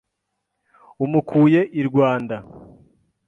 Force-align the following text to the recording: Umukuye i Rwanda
Umukuye 1.05 1.61
i 1.79 1.81
Rwanda 1.87 2.35